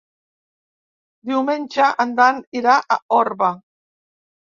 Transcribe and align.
Diumenge 1.33 1.91
en 2.07 2.17
Dan 2.23 2.43
irà 2.63 2.81
a 2.81 3.01
Orba. 3.23 3.55